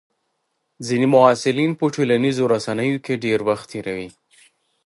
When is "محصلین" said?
1.15-1.71